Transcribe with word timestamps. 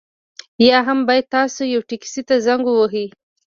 یا 0.67 0.79
هم 0.87 0.99
باید 1.07 1.31
تاسو 1.35 1.61
یوه 1.73 1.87
ټکسي 1.89 2.21
ته 2.27 2.35
زنګ 2.45 2.63
ووهئ 2.69 3.07